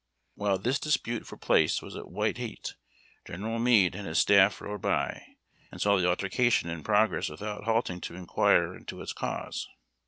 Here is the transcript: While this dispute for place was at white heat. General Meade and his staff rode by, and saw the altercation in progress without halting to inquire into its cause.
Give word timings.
While 0.33 0.57
this 0.57 0.79
dispute 0.79 1.27
for 1.27 1.37
place 1.37 1.79
was 1.79 1.95
at 1.95 2.09
white 2.09 2.37
heat. 2.37 2.73
General 3.23 3.59
Meade 3.59 3.93
and 3.93 4.07
his 4.07 4.17
staff 4.17 4.59
rode 4.59 4.81
by, 4.81 5.35
and 5.71 5.79
saw 5.79 5.95
the 5.97 6.09
altercation 6.09 6.71
in 6.71 6.81
progress 6.81 7.29
without 7.29 7.65
halting 7.65 8.01
to 8.01 8.15
inquire 8.15 8.75
into 8.75 8.99
its 9.03 9.13
cause. 9.13 9.69